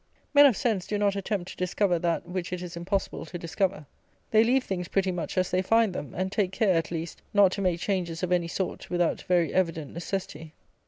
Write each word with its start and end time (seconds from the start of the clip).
Men 0.33 0.47
of 0.47 0.57
sense 0.57 0.87
do 0.87 0.97
not 0.97 1.15
attempt 1.15 1.51
to 1.51 1.57
discover 1.57 1.99
that 1.99 2.27
which 2.27 2.51
it 2.51 2.63
is 2.63 2.75
impossible 2.75 3.23
to 3.27 3.37
discover. 3.37 3.85
They 4.31 4.43
leave 4.43 4.63
things 4.63 4.87
pretty 4.87 5.11
much 5.11 5.37
as 5.37 5.51
they 5.51 5.61
find 5.61 5.93
them; 5.93 6.15
and 6.15 6.31
take 6.31 6.51
care, 6.51 6.73
at 6.73 6.89
least, 6.89 7.21
not 7.35 7.51
to 7.51 7.61
make 7.61 7.79
changes 7.79 8.23
of 8.23 8.31
any 8.31 8.47
sort, 8.47 8.89
without 8.89 9.21
very 9.21 9.53
evident 9.53 9.93
necessity. 9.93 10.53